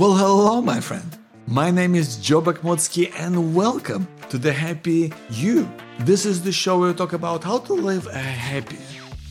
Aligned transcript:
Well, 0.00 0.14
hello, 0.14 0.62
my 0.62 0.80
friend. 0.80 1.18
My 1.46 1.70
name 1.70 1.94
is 1.94 2.16
Joe 2.16 2.40
Bakhmutsky, 2.40 3.12
and 3.18 3.54
welcome 3.54 4.08
to 4.30 4.38
the 4.38 4.50
Happy 4.50 5.12
You. 5.28 5.70
This 5.98 6.24
is 6.24 6.42
the 6.42 6.52
show 6.52 6.78
where 6.78 6.88
we 6.88 6.94
talk 6.94 7.12
about 7.12 7.44
how 7.44 7.58
to 7.58 7.74
live 7.74 8.06
a 8.06 8.16
happy, 8.16 8.78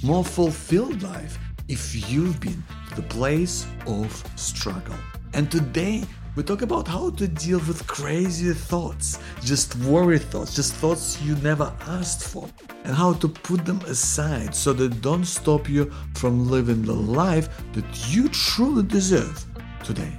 more 0.03 0.23
fulfilled 0.23 1.01
life 1.01 1.39
if 1.67 2.07
you've 2.07 2.39
been 2.39 2.63
to 2.89 3.01
the 3.01 3.07
place 3.07 3.65
of 3.87 4.23
struggle. 4.35 4.93
And 5.33 5.49
today 5.49 6.03
we 6.35 6.43
talk 6.43 6.61
about 6.61 6.87
how 6.87 7.09
to 7.09 7.27
deal 7.27 7.57
with 7.61 7.87
crazy 7.87 8.53
thoughts, 8.53 9.17
just 9.41 9.75
worry 9.77 10.19
thoughts, 10.19 10.53
just 10.53 10.75
thoughts 10.75 11.19
you 11.23 11.35
never 11.37 11.73
asked 11.87 12.27
for, 12.27 12.47
and 12.83 12.93
how 12.93 13.13
to 13.13 13.27
put 13.27 13.65
them 13.65 13.81
aside 13.87 14.53
so 14.53 14.71
they 14.71 14.89
don't 14.99 15.25
stop 15.25 15.67
you 15.67 15.91
from 16.13 16.47
living 16.47 16.83
the 16.83 16.93
life 16.93 17.49
that 17.73 18.13
you 18.13 18.29
truly 18.29 18.83
deserve 18.83 19.43
today. 19.83 20.13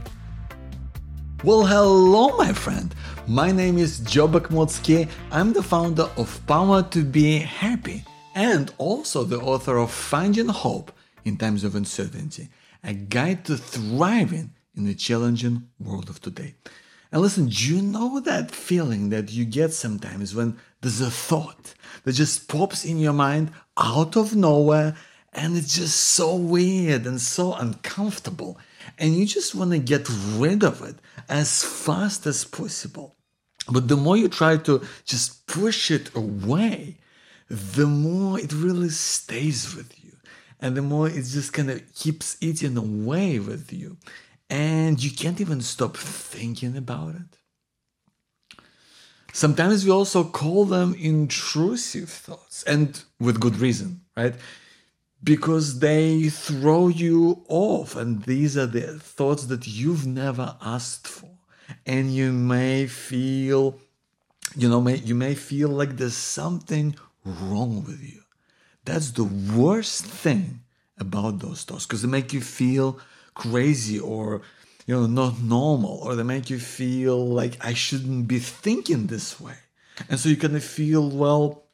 Well, 1.43 1.65
hello, 1.65 2.37
my 2.37 2.53
friend. 2.53 2.95
My 3.27 3.51
name 3.51 3.79
is 3.79 4.01
Joe 4.01 4.29
Bakhmutsky. 4.29 5.09
I'm 5.31 5.55
the 5.55 5.63
founder 5.63 6.11
of 6.19 6.39
Power 6.47 6.83
to 6.91 7.03
Be 7.03 7.39
Happy 7.39 8.05
and 8.35 8.71
also 8.77 9.25
the 9.25 9.41
author 9.41 9.79
of 9.79 9.91
Finding 9.91 10.49
Hope 10.49 10.93
in 11.25 11.39
Times 11.39 11.65
of 11.65 11.75
Uncertainty, 11.75 12.51
a 12.85 12.93
guide 12.93 13.47
to 13.47 13.57
thriving 13.57 14.53
in 14.77 14.85
the 14.85 14.95
challenging 14.95 15.67
world 15.79 16.11
of 16.11 16.21
today. 16.21 16.57
And 17.11 17.23
listen, 17.23 17.47
do 17.47 17.75
you 17.75 17.81
know 17.81 18.21
that 18.21 18.51
feeling 18.51 19.09
that 19.09 19.33
you 19.33 19.47
get 19.47 19.73
sometimes 19.73 20.35
when 20.35 20.59
there's 20.83 21.01
a 21.01 21.11
thought 21.11 21.73
that 22.05 22.13
just 22.13 22.49
pops 22.49 22.85
in 22.85 22.99
your 22.99 23.15
mind 23.15 23.51
out 23.79 24.15
of 24.15 24.37
nowhere 24.37 24.95
and 25.33 25.57
it's 25.57 25.75
just 25.75 25.97
so 25.97 26.35
weird 26.35 27.07
and 27.07 27.19
so 27.19 27.55
uncomfortable? 27.55 28.59
And 28.99 29.15
you 29.15 29.27
just 29.27 29.55
want 29.55 29.71
to 29.73 29.79
get 29.79 30.09
rid 30.37 30.63
of 30.65 30.83
it 30.83 30.97
as 31.29 31.63
fast 31.63 32.27
as 32.27 32.45
possible. 32.45 33.17
But 33.69 33.89
the 33.89 33.97
more 33.97 34.17
you 34.17 34.29
try 34.29 34.57
to 34.57 34.83
just 35.05 35.47
push 35.47 35.91
it 35.91 36.15
away, 36.15 36.99
the 37.49 37.87
more 37.87 38.39
it 38.39 38.53
really 38.53 38.91
stays 38.91 39.75
with 39.75 39.93
you. 40.05 40.13
And 40.61 40.77
the 40.77 40.83
more 40.83 41.09
it 41.09 41.25
just 41.25 41.53
kind 41.53 41.71
of 41.71 41.95
keeps 41.95 42.37
eating 42.41 42.77
away 42.77 43.39
with 43.39 43.73
you. 43.73 43.97
And 44.49 45.03
you 45.03 45.11
can't 45.11 45.41
even 45.41 45.61
stop 45.61 45.97
thinking 45.97 46.77
about 46.77 47.15
it. 47.15 47.37
Sometimes 49.33 49.85
we 49.85 49.91
also 49.91 50.25
call 50.25 50.65
them 50.65 50.95
intrusive 50.99 52.09
thoughts, 52.09 52.65
and 52.65 53.01
with 53.21 53.39
good 53.39 53.57
reason, 53.57 54.01
right? 54.17 54.35
Because 55.23 55.81
they 55.81 56.29
throw 56.29 56.89
you 56.89 57.45
off 57.49 57.97
and 57.97 58.23
these 58.25 58.57
are 58.57 58.67
the 58.67 58.99
thoughts 58.99 59.47
that 59.47 59.67
you've 59.67 60.07
never 60.07 60.57
asked 60.63 61.07
for. 61.07 61.31
And 61.87 62.13
you 62.13 62.33
may 62.33 62.87
feel 62.87 63.79
you 64.57 64.69
know 64.69 64.81
may, 64.81 64.97
you 64.97 65.15
may 65.15 65.35
feel 65.35 65.69
like 65.69 65.97
there's 65.97 66.17
something 66.17 66.97
wrong 67.25 67.85
with 67.85 68.03
you. 68.03 68.23
That's 68.85 69.13
the 69.13 69.25
worst 69.25 70.05
thing 70.05 70.61
about 70.99 71.39
those 71.39 71.65
thoughts 71.65 71.87
because 71.87 72.03
they 72.03 72.09
make 72.09 72.33
you 72.33 72.41
feel 72.41 72.99
crazy 73.35 73.99
or 73.99 74.43
you 74.87 74.95
know 74.95 75.07
not 75.07 75.41
normal 75.41 76.01
or 76.03 76.15
they 76.15 76.23
make 76.23 76.51
you 76.51 76.59
feel 76.59 77.27
like 77.27 77.65
i 77.65 77.73
shouldn't 77.73 78.27
be 78.27 78.39
thinking 78.39 79.07
this 79.07 79.41
way. 79.41 79.57
And 80.09 80.19
so 80.19 80.29
you 80.29 80.37
kind 80.37 80.57
of 80.57 80.65
feel 80.65 81.09
well 81.09 81.65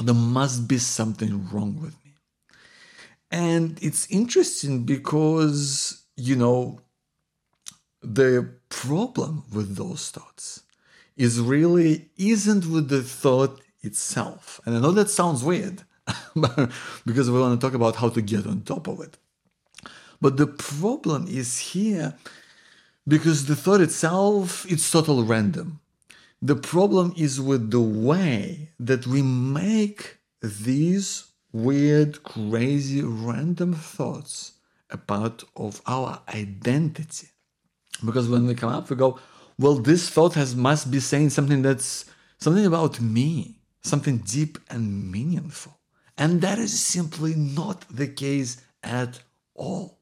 there 0.00 0.14
must 0.14 0.68
be 0.68 0.78
something 0.78 1.48
wrong 1.50 1.80
with 1.80 1.96
and 3.30 3.78
it's 3.80 4.10
interesting 4.10 4.84
because, 4.84 6.02
you 6.16 6.36
know, 6.36 6.80
the 8.02 8.50
problem 8.68 9.44
with 9.52 9.76
those 9.76 10.10
thoughts 10.10 10.62
is 11.16 11.40
really 11.40 12.08
isn't 12.16 12.66
with 12.66 12.88
the 12.88 13.02
thought 13.02 13.60
itself. 13.82 14.60
And 14.64 14.76
I 14.76 14.80
know 14.80 14.90
that 14.92 15.10
sounds 15.10 15.44
weird 15.44 15.82
because 17.06 17.30
we 17.30 17.38
want 17.38 17.60
to 17.60 17.64
talk 17.64 17.74
about 17.74 17.96
how 17.96 18.08
to 18.08 18.22
get 18.22 18.46
on 18.46 18.62
top 18.62 18.88
of 18.88 19.00
it. 19.00 19.16
But 20.20 20.36
the 20.36 20.46
problem 20.46 21.26
is 21.28 21.58
here 21.58 22.14
because 23.06 23.46
the 23.46 23.56
thought 23.56 23.80
itself 23.80 24.66
it's 24.70 24.90
total 24.90 25.24
random. 25.24 25.80
The 26.42 26.56
problem 26.56 27.12
is 27.16 27.40
with 27.40 27.70
the 27.70 27.80
way 27.80 28.70
that 28.78 29.06
we 29.06 29.22
make 29.22 30.18
these 30.40 31.29
weird, 31.52 32.22
crazy, 32.22 33.02
random 33.02 33.74
thoughts 33.74 34.52
a 34.90 34.96
part 34.96 35.44
of 35.56 35.80
our 35.86 36.20
identity. 36.28 37.28
Because 38.04 38.28
when 38.28 38.46
we 38.46 38.54
come 38.54 38.72
up, 38.72 38.90
we 38.90 38.96
go, 38.96 39.18
well, 39.58 39.74
this 39.74 40.08
thought 40.08 40.34
has 40.34 40.56
must 40.56 40.90
be 40.90 41.00
saying 41.00 41.30
something 41.30 41.62
that's 41.62 42.06
something 42.38 42.66
about 42.66 43.00
me, 43.00 43.56
something 43.82 44.18
deep 44.18 44.58
and 44.70 45.10
meaningful. 45.10 45.78
And 46.16 46.40
that 46.40 46.58
is 46.58 46.78
simply 46.78 47.34
not 47.34 47.84
the 47.90 48.08
case 48.08 48.62
at 48.82 49.20
all. 49.54 49.98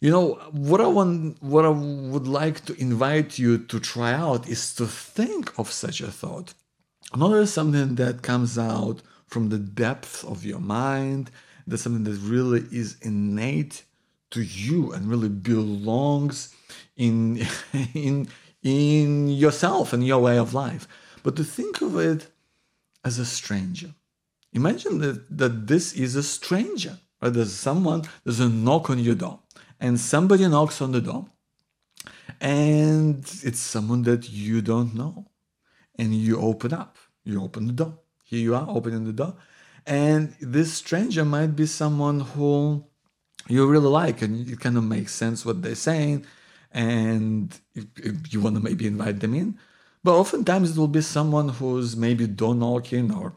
You 0.00 0.10
know, 0.10 0.34
what 0.50 0.80
I 0.80 0.86
want 0.86 1.42
what 1.42 1.64
I 1.64 1.70
would 1.70 2.26
like 2.26 2.64
to 2.66 2.78
invite 2.80 3.38
you 3.38 3.56
to 3.56 3.80
try 3.80 4.12
out 4.12 4.48
is 4.48 4.74
to 4.74 4.86
think 4.86 5.58
of 5.58 5.70
such 5.70 6.00
a 6.00 6.10
thought. 6.10 6.52
Not 7.16 7.32
as 7.34 7.52
something 7.52 7.94
that 7.94 8.22
comes 8.22 8.58
out 8.58 9.00
from 9.26 9.48
the 9.48 9.58
depth 9.58 10.24
of 10.24 10.44
your 10.44 10.60
mind. 10.60 11.30
That's 11.66 11.82
something 11.82 12.04
that 12.04 12.20
really 12.20 12.64
is 12.70 12.96
innate 13.02 13.84
to 14.30 14.42
you 14.42 14.92
and 14.92 15.08
really 15.08 15.28
belongs 15.28 16.54
in 16.96 17.46
in 17.94 18.28
in 18.62 19.28
yourself 19.28 19.92
and 19.92 20.06
your 20.06 20.20
way 20.20 20.38
of 20.38 20.54
life. 20.54 20.88
But 21.22 21.36
to 21.36 21.44
think 21.44 21.80
of 21.80 21.98
it 21.98 22.28
as 23.04 23.18
a 23.18 23.26
stranger. 23.26 23.94
Imagine 24.52 24.98
that, 24.98 25.36
that 25.36 25.66
this 25.66 25.92
is 25.92 26.16
a 26.16 26.22
stranger. 26.22 26.98
Right? 27.20 27.32
There's 27.32 27.52
someone, 27.52 28.04
there's 28.24 28.40
a 28.40 28.48
knock 28.48 28.90
on 28.90 28.98
your 28.98 29.14
door, 29.14 29.40
and 29.80 30.00
somebody 30.00 30.48
knocks 30.48 30.80
on 30.80 30.92
the 30.92 31.00
door, 31.00 31.26
and 32.40 33.18
it's 33.42 33.58
someone 33.58 34.02
that 34.02 34.30
you 34.30 34.62
don't 34.62 34.94
know. 34.94 35.30
And 35.96 36.12
you 36.12 36.40
open 36.40 36.72
up, 36.72 36.96
you 37.24 37.40
open 37.40 37.68
the 37.68 37.72
door. 37.72 37.98
Here 38.34 38.42
you 38.42 38.56
are 38.56 38.66
opening 38.68 39.04
the 39.04 39.12
door. 39.12 39.34
And 39.86 40.34
this 40.40 40.72
stranger 40.72 41.24
might 41.24 41.54
be 41.54 41.66
someone 41.66 42.18
who 42.20 42.84
you 43.48 43.64
really 43.64 43.86
like 43.86 44.22
and 44.22 44.48
it 44.50 44.58
kind 44.58 44.76
of 44.76 44.82
makes 44.82 45.14
sense 45.14 45.46
what 45.46 45.62
they're 45.62 45.76
saying. 45.76 46.26
And 46.72 47.56
you 48.30 48.40
want 48.40 48.56
to 48.56 48.62
maybe 48.62 48.88
invite 48.88 49.20
them 49.20 49.34
in. 49.34 49.56
But 50.02 50.18
oftentimes 50.18 50.72
it 50.72 50.76
will 50.76 50.88
be 50.88 51.00
someone 51.00 51.48
who's 51.48 51.96
maybe 51.96 52.26
door 52.26 52.56
knocking 52.56 53.14
or 53.14 53.36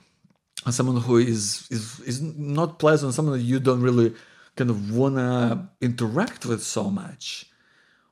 someone 0.72 1.02
who 1.02 1.18
is, 1.18 1.68
is, 1.70 2.00
is 2.00 2.22
not 2.24 2.80
pleasant, 2.80 3.14
someone 3.14 3.38
that 3.38 3.46
you 3.46 3.60
don't 3.60 3.82
really 3.82 4.16
kind 4.56 4.72
of 4.72 4.96
want 4.96 5.18
to 5.18 5.70
interact 5.80 6.48
with 6.48 6.64
so 6.64 6.90
much. 6.90 7.46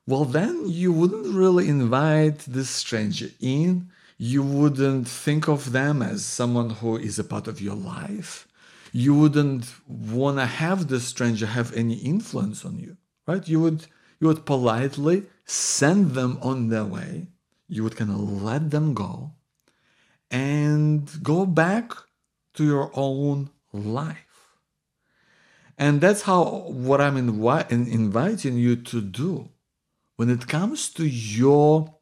Well, 0.06 0.24
then 0.24 0.62
you 0.66 0.92
wouldn't 0.92 1.34
really 1.34 1.68
invite 1.68 2.38
this 2.46 2.70
stranger 2.70 3.30
in 3.40 3.90
you 4.18 4.42
wouldn't 4.42 5.06
think 5.06 5.48
of 5.48 5.72
them 5.72 6.02
as 6.02 6.24
someone 6.24 6.70
who 6.70 6.96
is 6.96 7.18
a 7.18 7.24
part 7.24 7.46
of 7.46 7.60
your 7.60 7.74
life. 7.74 8.48
You 8.92 9.14
wouldn't 9.14 9.74
want 9.86 10.38
to 10.38 10.46
have 10.46 10.88
the 10.88 11.00
stranger 11.00 11.46
have 11.46 11.72
any 11.74 11.94
influence 11.94 12.64
on 12.64 12.78
you, 12.78 12.96
right? 13.26 13.46
You 13.46 13.60
would 13.60 13.86
you 14.20 14.28
would 14.28 14.46
politely 14.46 15.24
send 15.44 16.12
them 16.12 16.38
on 16.40 16.68
their 16.68 16.84
way. 16.84 17.28
You 17.68 17.84
would 17.84 17.96
kind 17.96 18.10
of 18.10 18.42
let 18.42 18.70
them 18.70 18.94
go 18.94 19.32
and 20.30 21.10
go 21.22 21.44
back 21.44 21.92
to 22.54 22.64
your 22.64 22.90
own 22.94 23.50
life. 23.72 24.56
And 25.76 26.00
that's 26.00 26.22
how 26.22 26.44
what 26.68 27.02
I'm 27.02 27.16
invi- 27.16 27.70
inviting 27.70 28.56
you 28.56 28.76
to 28.76 29.02
do 29.02 29.50
when 30.16 30.30
it 30.30 30.48
comes 30.48 30.88
to 30.94 31.06
your 31.06 31.94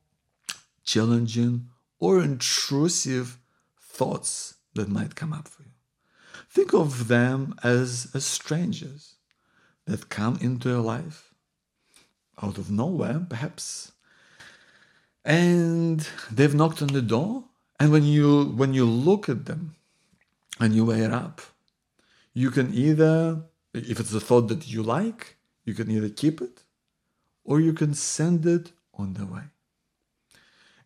challenging 0.85 1.71
or 2.05 2.21
intrusive 2.21 3.39
thoughts 3.81 4.57
that 4.75 4.91
might 4.91 5.15
come 5.15 5.33
up 5.33 5.49
for 5.49 5.63
you. 5.63 5.71
Think 6.51 6.75
of 6.75 7.09
them 7.09 7.55
as, 7.63 8.11
as 8.13 8.27
strangers 8.27 9.15
that 9.87 10.11
come 10.11 10.37
into 10.43 10.69
your 10.69 10.83
life 10.83 11.33
out 12.43 12.59
of 12.59 12.71
nowhere, 12.71 13.25
perhaps. 13.27 13.93
And 15.25 16.07
they've 16.31 16.55
knocked 16.55 16.83
on 16.83 16.89
the 16.89 17.01
door. 17.01 17.45
And 17.81 17.91
when 17.91 18.05
you 18.05 18.53
when 18.61 18.75
you 18.75 18.85
look 18.85 19.31
at 19.31 19.47
them 19.47 19.75
and 20.61 20.75
you 20.75 20.85
weigh 20.85 21.05
it 21.09 21.13
up, 21.13 21.41
you 22.35 22.51
can 22.51 22.75
either, 22.75 23.43
if 23.73 23.99
it's 23.99 24.13
a 24.13 24.21
thought 24.21 24.49
that 24.49 24.69
you 24.69 24.83
like, 24.83 25.37
you 25.65 25.73
can 25.73 25.91
either 25.91 26.11
keep 26.11 26.43
it 26.43 26.65
or 27.45 27.61
you 27.61 27.73
can 27.73 27.95
send 27.95 28.45
it 28.45 28.73
on 28.93 29.15
the 29.15 29.25
way. 29.25 29.54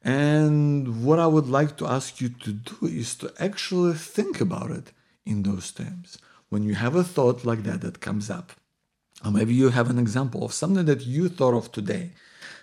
And 0.03 1.05
what 1.05 1.19
I 1.19 1.27
would 1.27 1.49
like 1.49 1.77
to 1.79 1.87
ask 1.87 2.21
you 2.21 2.29
to 2.29 2.53
do 2.53 2.87
is 2.87 3.15
to 3.17 3.33
actually 3.39 3.95
think 3.95 4.41
about 4.41 4.71
it 4.71 4.93
in 5.27 5.43
those 5.43 5.71
terms. 5.73 6.19
When 6.49 6.63
you 6.63 6.75
have 6.75 6.95
a 6.95 7.05
thought 7.05 7.45
like 7.45 7.65
that 7.65 7.81
that 7.83 8.01
comes 8.01 8.31
up, 8.31 8.53
or 9.25 9.33
maybe 9.33 9.55
you 9.55 9.71
have 9.71 9.91
an 9.91 9.99
example 9.99 10.45
of 10.45 10.53
something 10.53 10.87
that 10.87 11.05
you 11.05 11.29
thought 11.29 11.55
of 11.55 11.73
today 11.73 12.13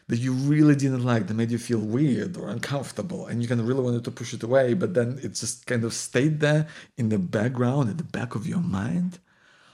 that 0.07 0.19
you 0.19 0.33
really 0.33 0.75
didn't 0.75 1.03
like, 1.03 1.27
that 1.27 1.33
made 1.33 1.49
you 1.49 1.57
feel 1.57 1.79
weird 1.79 2.37
or 2.37 2.49
uncomfortable, 2.49 3.25
and 3.25 3.41
you 3.41 3.47
kind 3.47 3.59
of 3.59 3.67
really 3.67 3.81
wanted 3.81 4.03
to 4.03 4.11
push 4.11 4.33
it 4.33 4.43
away, 4.43 4.73
but 4.75 4.93
then 4.93 5.19
it 5.23 5.33
just 5.33 5.65
kind 5.65 5.83
of 5.83 5.93
stayed 5.93 6.39
there 6.39 6.67
in 6.95 7.09
the 7.09 7.17
background, 7.17 7.89
at 7.89 7.97
the 7.97 8.03
back 8.03 8.35
of 8.35 8.45
your 8.45 8.59
mind, 8.59 9.17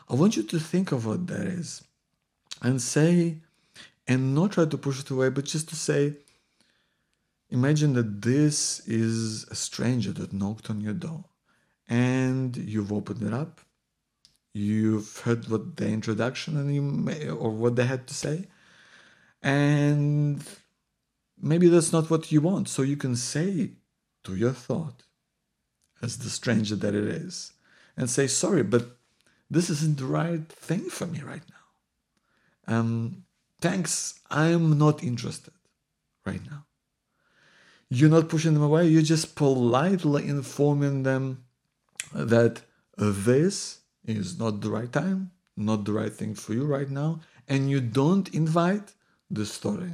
I 0.10 0.16
want 0.16 0.38
you 0.38 0.44
to 0.44 0.60
think 0.60 0.92
of 0.92 1.06
what 1.06 1.28
that 1.28 1.48
is 1.48 1.84
and 2.62 2.82
say, 2.82 3.38
and 4.08 4.34
not 4.34 4.54
try 4.54 4.66
to 4.66 4.78
push 4.78 5.02
it 5.02 5.10
away, 5.10 5.30
but 5.30 5.46
just 5.46 5.68
to 5.70 5.76
say, 5.76 6.16
imagine 7.52 7.94
that 7.94 8.22
this 8.22 8.80
is 8.88 9.44
a 9.50 9.56
stranger 9.56 10.12
that 10.14 10.34
knocked 10.34 10.70
on 10.70 10.82
your 10.82 10.94
door 10.94 11.26
and 11.88 12.56
you've 12.58 12.92
opened 12.92 13.22
it 13.22 13.34
up. 13.34 13.62
You've 14.54 15.20
heard 15.20 15.48
what 15.50 15.78
the 15.78 15.88
introduction 15.88 16.58
and 16.58 16.74
you 16.74 16.82
may, 16.82 17.30
or 17.30 17.52
what 17.52 17.76
they 17.76 17.86
had 17.86 18.08
to 18.08 18.14
say 18.14 18.48
and 19.42 20.44
maybe 21.42 21.68
that's 21.68 21.92
not 21.92 22.10
what 22.10 22.32
you 22.32 22.42
want. 22.42 22.70
So 22.70 22.82
you 22.82 22.98
can 22.98 23.16
say 23.16 23.72
to 24.24 24.36
your 24.36 24.52
thought, 24.52 25.04
as 26.02 26.20
the 26.20 26.30
stranger 26.30 26.76
that 26.76 26.96
it 26.96 27.06
is, 27.06 27.54
and 27.98 28.10
say, 28.10 28.28
sorry, 28.28 28.64
but 28.64 28.98
this 29.50 29.70
isn't 29.70 29.98
the 29.98 30.06
right 30.06 30.48
thing 30.48 30.90
for 30.90 31.06
me 31.06 31.22
right 31.22 31.44
now. 31.50 32.76
Um, 32.76 33.24
thanks, 33.60 34.20
I'm 34.30 34.78
not 34.78 35.04
interested 35.04 35.54
right 36.26 36.44
now. 36.50 36.66
You're 37.94 38.10
not 38.10 38.30
pushing 38.30 38.54
them 38.54 38.64
away, 38.64 38.88
you're 38.88 39.02
just 39.02 39.36
politely 39.36 40.26
informing 40.26 41.04
them 41.04 41.44
that 42.14 42.62
this 42.98 43.80
is 44.06 44.40
not 44.40 44.62
the 44.62 44.70
right 44.70 44.92
time, 44.92 45.32
not 45.58 45.84
the 45.84 45.92
right 45.92 46.14
thing 46.14 46.34
for 46.34 46.54
you 46.54 46.66
right 46.66 46.90
now, 46.90 47.20
and 47.50 47.70
you 47.70 47.82
don't 47.82 48.34
invite 48.34 48.94
the 49.30 49.46
story. 49.46 49.92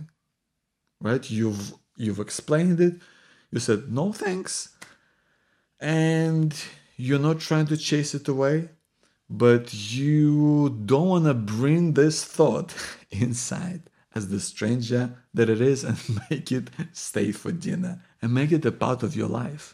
Right? 1.02 1.28
You've 1.30 1.74
you've 1.96 2.20
explained 2.20 2.80
it. 2.80 2.96
You 3.50 3.60
said 3.60 3.92
no 3.92 4.12
thanks 4.12 4.78
and 5.80 6.54
you're 6.98 7.26
not 7.30 7.40
trying 7.40 7.68
to 7.68 7.78
chase 7.78 8.14
it 8.14 8.28
away 8.28 8.70
but 9.30 9.74
you 9.74 10.70
don't 10.86 11.08
want 11.08 11.26
to 11.26 11.34
bring 11.34 11.94
this 11.94 12.24
thought 12.24 12.74
inside 13.12 13.82
as 14.18 14.24
the 14.30 14.40
stranger 14.40 15.04
that 15.34 15.50
it 15.56 15.62
is 15.62 15.80
and 15.84 15.98
make 16.30 16.52
it 16.52 16.68
stay 16.92 17.30
for 17.32 17.52
dinner 17.52 17.94
and 18.22 18.34
make 18.34 18.52
it 18.52 18.66
a 18.72 18.72
part 18.86 19.02
of 19.04 19.16
your 19.20 19.32
life 19.44 19.66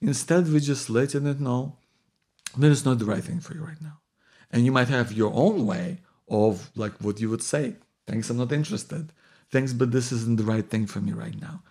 instead 0.00 0.42
we're 0.52 0.70
just 0.74 0.90
letting 0.98 1.26
it 1.26 1.40
know 1.48 1.62
that 2.56 2.70
it's 2.72 2.88
not 2.88 2.98
the 2.98 3.10
right 3.12 3.24
thing 3.28 3.40
for 3.40 3.54
you 3.56 3.64
right 3.70 3.82
now 3.88 3.96
and 4.52 4.64
you 4.64 4.72
might 4.72 4.88
have 4.96 5.20
your 5.20 5.32
own 5.34 5.66
way 5.72 5.86
of 6.28 6.70
like 6.82 6.94
what 7.04 7.20
you 7.20 7.28
would 7.30 7.46
say 7.54 7.66
Thanks, 8.08 8.30
I'm 8.30 8.38
not 8.38 8.52
interested. 8.52 9.12
Thanks, 9.50 9.74
but 9.74 9.92
this 9.92 10.12
isn't 10.12 10.38
the 10.38 10.44
right 10.44 10.68
thing 10.68 10.86
for 10.86 11.00
me 11.00 11.12
right 11.12 11.38
now. 11.38 11.62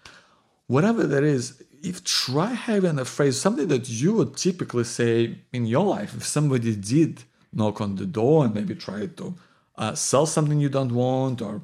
Whatever 0.67 1.03
that 1.07 1.23
is, 1.23 1.63
if 1.81 2.03
try 2.03 2.53
having 2.53 2.99
a 2.99 3.05
phrase, 3.05 3.41
something 3.41 3.67
that 3.69 3.89
you 3.89 4.13
would 4.13 4.37
typically 4.37 4.83
say 4.83 5.39
in 5.51 5.65
your 5.65 5.85
life, 5.85 6.15
if 6.15 6.25
somebody 6.25 6.75
did 6.75 7.23
knock 7.51 7.81
on 7.81 7.95
the 7.95 8.05
door 8.05 8.45
and 8.45 8.53
maybe 8.53 8.75
try 8.75 9.07
to 9.07 9.35
uh, 9.77 9.95
sell 9.95 10.27
something 10.27 10.59
you 10.59 10.69
don't 10.69 10.91
want 10.91 11.41
or 11.41 11.61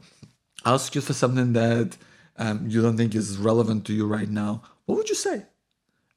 ask 0.66 0.96
you 0.96 1.02
for 1.02 1.14
something 1.14 1.54
that 1.54 1.98
um, 2.38 2.68
you 2.68 2.82
don't 2.82 2.98
think 2.98 3.16
is 3.16 3.38
relevant 3.38 3.86
to 3.86 3.94
you 3.94 4.08
right 4.08 4.30
now, 4.30 4.64
what 4.86 4.98
would 4.98 5.10
you 5.10 5.16
say? 5.16 5.46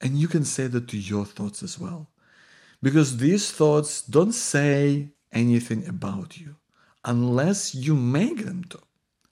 And 0.00 0.16
you 0.16 0.28
can 0.28 0.44
say 0.44 0.66
that 0.66 0.88
to 0.88 0.98
your 0.98 1.24
thoughts 1.24 1.62
as 1.62 1.78
well. 1.78 2.08
Because 2.82 3.16
these 3.16 3.50
thoughts 3.50 4.02
don't 4.02 4.32
say 4.32 5.08
anything 5.32 5.86
about 5.86 6.38
you 6.38 6.56
unless 7.04 7.74
you 7.74 7.94
make 7.94 8.44
them 8.44 8.64
to. 8.64 8.78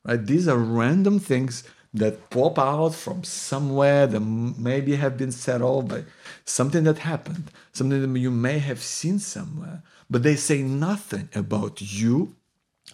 Right? 0.05 0.25
These 0.25 0.49
are 0.49 0.59
random 0.59 1.19
things 1.19 1.65
that 1.95 2.29
pop 2.31 2.59
out 2.59 2.95
from 2.95 3.23
somewhere 3.23 4.07
that 4.07 4.21
maybe 4.21 4.97
have 4.97 5.17
been 5.17 5.31
set 5.31 5.63
off 5.63 5.87
by 5.89 6.03
something 6.45 6.85
that 6.85 6.99
happened, 6.99 7.51
something 7.73 8.13
that 8.13 8.19
you 8.19 8.33
may 8.33 8.59
have 8.59 8.81
seen 8.83 9.19
somewhere, 9.21 9.83
but 10.11 10.25
they 10.25 10.35
say 10.35 10.63
nothing 10.63 11.29
about 11.35 11.81
you, 11.81 12.35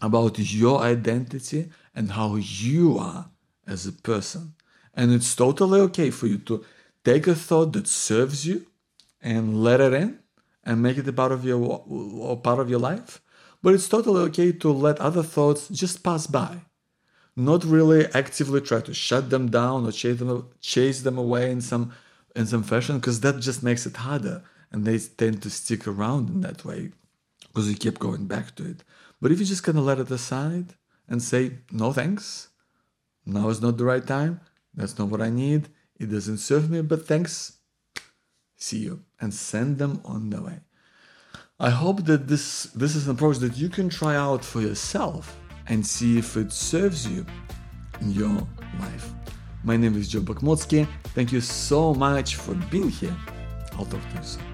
about 0.00 0.38
your 0.38 0.81
identity, 0.81 1.70
and 1.94 2.12
how 2.12 2.37
you 2.37 2.98
are 2.98 3.31
as 3.66 3.87
a 3.87 3.92
person. 3.92 4.54
And 4.94 5.12
it's 5.12 5.34
totally 5.34 5.81
okay 5.81 6.10
for 6.10 6.26
you 6.26 6.38
to 6.38 6.64
take 7.04 7.26
a 7.26 7.34
thought 7.34 7.72
that 7.72 7.87
serves 7.87 8.46
you 8.46 8.66
and 9.20 9.62
let 9.62 9.81
it 9.81 9.92
in 9.92 10.19
and 10.64 10.82
make 10.82 10.98
it 10.98 11.08
a 11.08 11.12
part 11.12 11.32
of 11.32 11.44
your 11.44 12.38
part 12.42 12.58
of 12.58 12.70
your 12.70 12.78
life 12.78 13.20
but 13.62 13.75
it's 13.75 13.88
totally 13.88 14.22
okay 14.22 14.52
to 14.52 14.72
let 14.72 14.98
other 15.00 15.22
thoughts 15.22 15.69
just 15.69 16.02
pass 16.02 16.26
by. 16.26 16.62
Not 17.36 17.64
really 17.64 18.06
actively 18.14 18.60
try 18.60 18.81
to 18.81 18.94
shut 18.94 19.31
them 19.31 19.50
down 19.50 19.86
or 19.86 19.93
chase 19.93 20.19
them, 20.19 20.48
chase 20.60 21.02
them 21.02 21.19
away 21.19 21.50
in 21.50 21.60
some, 21.60 21.93
in 22.34 22.46
some 22.46 22.62
fashion, 22.62 22.96
because 22.98 23.20
that 23.20 23.40
just 23.40 23.62
makes 23.62 23.86
it 23.86 23.96
harder 23.96 24.43
and 24.72 24.84
they 24.84 24.98
tend 24.98 25.43
to 25.43 25.50
stick 25.50 25.86
around 25.86 26.28
in 26.31 26.40
that 26.40 26.64
way 26.64 26.93
because 27.52 27.69
you 27.69 27.76
keep 27.76 27.99
going 27.99 28.26
back 28.26 28.55
to 28.56 28.64
it. 28.64 28.85
But 29.20 29.32
if 29.32 29.41
you 29.41 29.44
just 29.44 29.64
kind 29.64 29.76
of 29.76 29.85
let 29.85 29.99
it 29.99 30.11
aside 30.11 30.75
and 31.08 31.23
say, 31.23 31.58
no 31.73 31.93
thanks, 31.93 32.49
now 33.26 33.49
is 33.49 33.61
not 33.61 33.76
the 33.76 33.85
right 33.85 34.06
time, 34.06 34.41
that's 34.73 34.99
not 34.99 35.08
what 35.08 35.20
I 35.20 35.31
need, 35.31 35.69
it 35.99 36.11
doesn't 36.11 36.38
serve 36.38 36.70
me, 36.70 36.81
but 36.81 37.06
thanks, 37.06 37.58
see 38.56 38.79
you, 38.79 39.05
and 39.20 39.35
send 39.35 39.79
them 39.79 40.00
on 40.05 40.31
the 40.31 40.41
way. 40.41 40.61
I 41.58 41.70
hope 41.70 42.05
that 42.05 42.29
this, 42.29 42.64
this 42.75 42.94
is 42.94 43.06
an 43.06 43.17
approach 43.17 43.38
that 43.38 43.56
you 43.56 43.69
can 43.69 43.91
try 43.91 44.17
out 44.17 44.44
for 44.44 44.61
yourself 44.61 45.37
and 45.67 45.87
see 45.87 46.19
if 46.19 46.37
it 46.37 46.53
serves 46.53 47.06
you 47.06 47.26
in 48.00 48.12
your 48.12 48.46
life. 48.79 49.12
My 49.62 49.76
name 49.76 49.96
is 49.96 50.08
Joe 50.08 50.20
Bakhmutsky. 50.20 50.88
Thank 51.14 51.32
you 51.32 51.41
so 51.43 51.93
much 51.93 52.37
for 52.37 52.55
being 52.70 52.88
here. 52.88 53.17
I'll 53.73 53.85
talk 53.85 54.00
to 54.00 54.17
you 54.17 54.23
soon. 54.23 54.50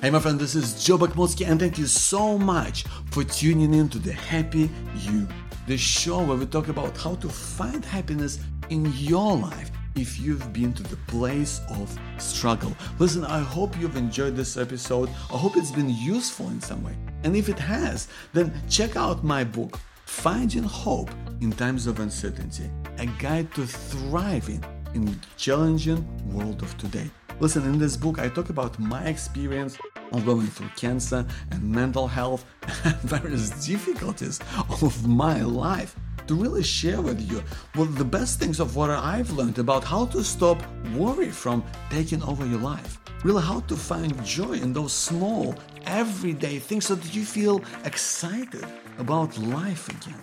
Hey, 0.00 0.08
my 0.08 0.18
friend, 0.18 0.40
this 0.40 0.54
is 0.54 0.82
Joe 0.82 0.96
Bakhmutsky, 0.96 1.46
and 1.46 1.60
thank 1.60 1.76
you 1.76 1.86
so 1.86 2.38
much 2.38 2.84
for 3.10 3.22
tuning 3.22 3.74
in 3.74 3.86
to 3.90 3.98
the 3.98 4.14
Happy 4.14 4.70
You, 4.96 5.28
the 5.66 5.76
show 5.76 6.24
where 6.24 6.38
we 6.38 6.46
talk 6.46 6.68
about 6.68 6.96
how 6.96 7.16
to 7.16 7.28
find 7.28 7.84
happiness 7.84 8.38
in 8.70 8.90
your 8.94 9.36
life 9.36 9.70
if 9.96 10.18
you've 10.18 10.54
been 10.54 10.72
to 10.72 10.82
the 10.84 10.96
place 11.06 11.60
of 11.68 11.94
struggle. 12.16 12.74
Listen, 12.98 13.26
I 13.26 13.40
hope 13.40 13.78
you've 13.78 13.98
enjoyed 13.98 14.36
this 14.36 14.56
episode. 14.56 15.10
I 15.30 15.36
hope 15.36 15.58
it's 15.58 15.70
been 15.70 15.90
useful 15.90 16.48
in 16.48 16.62
some 16.62 16.82
way. 16.82 16.96
And 17.24 17.36
if 17.36 17.50
it 17.50 17.58
has, 17.58 18.08
then 18.32 18.54
check 18.70 18.96
out 18.96 19.22
my 19.22 19.44
book, 19.44 19.78
Finding 20.06 20.62
Hope 20.62 21.10
in 21.42 21.52
Times 21.52 21.86
of 21.86 22.00
Uncertainty, 22.00 22.70
a 22.96 23.04
guide 23.04 23.52
to 23.52 23.66
thriving 23.66 24.64
in 24.94 25.04
the 25.04 25.16
challenging 25.36 26.02
world 26.32 26.62
of 26.62 26.74
today. 26.78 27.10
Listen, 27.38 27.64
in 27.64 27.78
this 27.78 27.96
book, 27.96 28.18
I 28.18 28.28
talk 28.28 28.50
about 28.50 28.78
my 28.78 29.04
experience 29.04 29.78
of 30.12 30.24
going 30.24 30.46
through 30.46 30.70
cancer 30.76 31.26
and 31.50 31.62
mental 31.62 32.08
health 32.08 32.44
and 32.84 32.96
various 33.02 33.50
difficulties 33.66 34.40
of 34.82 35.06
my 35.06 35.42
life 35.42 35.96
to 36.26 36.34
really 36.34 36.62
share 36.62 37.00
with 37.00 37.20
you 37.28 37.42
what 37.74 37.96
the 37.96 38.04
best 38.04 38.38
things 38.38 38.60
of 38.60 38.76
what 38.76 38.88
I've 38.88 39.30
learned 39.32 39.58
about 39.58 39.82
how 39.82 40.06
to 40.06 40.22
stop 40.22 40.62
worry 40.94 41.30
from 41.30 41.64
taking 41.90 42.22
over 42.22 42.46
your 42.46 42.60
life. 42.60 43.00
Really, 43.24 43.42
how 43.42 43.60
to 43.60 43.76
find 43.76 44.24
joy 44.24 44.52
in 44.52 44.72
those 44.72 44.92
small, 44.92 45.54
everyday 45.86 46.58
things 46.58 46.86
so 46.86 46.94
that 46.94 47.14
you 47.14 47.24
feel 47.24 47.62
excited 47.84 48.64
about 48.98 49.36
life 49.38 49.88
again. 49.88 50.20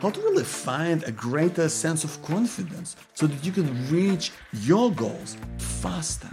How 0.00 0.10
to 0.10 0.20
really 0.20 0.44
find 0.44 1.04
a 1.04 1.12
greater 1.12 1.68
sense 1.68 2.04
of 2.04 2.20
confidence 2.22 2.96
so 3.14 3.26
that 3.26 3.44
you 3.46 3.52
can 3.52 3.68
reach 3.90 4.32
your 4.52 4.90
goals 4.90 5.36
faster. 5.56 6.28